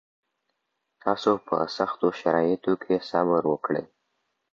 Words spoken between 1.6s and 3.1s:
سختو شرایطو کي